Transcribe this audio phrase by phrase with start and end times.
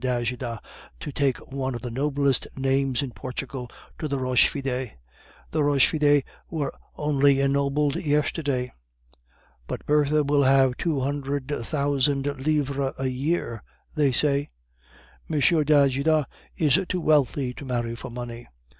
[0.03, 0.59] d'Ajuda
[0.99, 3.69] to take one of the noblest names in Portugal
[3.99, 4.93] to the Rochefides?
[5.51, 8.71] The Rochefides were only ennobled yesterday."
[9.67, 13.61] "But Bertha will have two hundred thousand livres a year,
[13.93, 14.47] they say."
[15.29, 15.39] "M.
[15.39, 16.25] d'Ajuda
[16.57, 18.47] is too wealthy to marry for money."